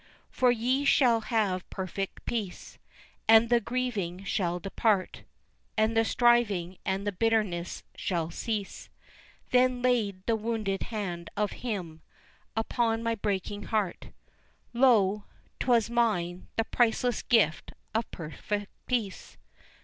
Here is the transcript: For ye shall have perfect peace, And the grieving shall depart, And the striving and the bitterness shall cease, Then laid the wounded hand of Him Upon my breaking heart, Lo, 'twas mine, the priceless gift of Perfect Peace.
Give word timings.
For 0.31 0.49
ye 0.49 0.83
shall 0.83 1.21
have 1.29 1.69
perfect 1.69 2.25
peace, 2.25 2.79
And 3.27 3.49
the 3.51 3.59
grieving 3.61 4.23
shall 4.23 4.57
depart, 4.59 5.21
And 5.77 5.95
the 5.95 6.03
striving 6.03 6.79
and 6.83 7.05
the 7.05 7.11
bitterness 7.11 7.83
shall 7.95 8.31
cease, 8.31 8.89
Then 9.51 9.83
laid 9.83 10.25
the 10.25 10.35
wounded 10.35 10.81
hand 10.89 11.29
of 11.37 11.51
Him 11.51 12.01
Upon 12.57 13.03
my 13.03 13.13
breaking 13.13 13.65
heart, 13.65 14.09
Lo, 14.73 15.25
'twas 15.59 15.87
mine, 15.87 16.47
the 16.55 16.63
priceless 16.63 17.21
gift 17.21 17.71
of 17.93 18.09
Perfect 18.09 18.69
Peace. 18.87 19.37